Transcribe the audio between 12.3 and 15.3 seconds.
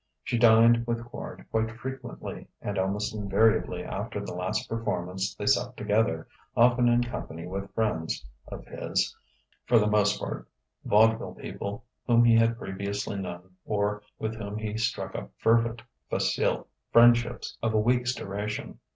had previously known or with whom he struck up